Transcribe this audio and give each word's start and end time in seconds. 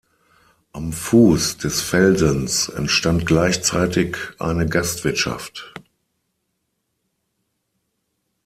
Am 0.73 0.93
Fuß 0.93 1.57
des 1.59 1.79
Felsens 1.81 2.69
entstand 2.69 3.27
gleichzeitig 3.27 4.17
eine 4.39 4.65
Gastwirtschaft. 4.65 5.75